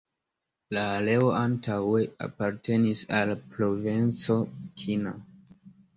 [0.75, 4.39] La areo antaŭe apartenis al la provinco
[4.83, 5.15] Kina.